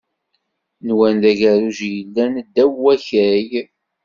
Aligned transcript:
Nwan 0.87 1.15
d 1.21 1.23
agerruj 1.31 1.77
i 1.87 1.89
yellan 1.95 2.33
ddaw 2.47 2.71
wakal. 2.83 3.51